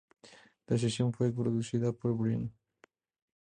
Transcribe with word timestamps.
La 0.67 0.79
sesión 0.79 1.13
fue 1.13 1.31
producida 1.31 1.91
por 1.93 2.17
Brian. 2.17 2.51